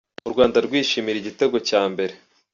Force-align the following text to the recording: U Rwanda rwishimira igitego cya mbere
U 0.27 0.29
Rwanda 0.33 0.57
rwishimira 0.65 1.17
igitego 1.19 1.57
cya 1.69 1.81
mbere 1.91 2.13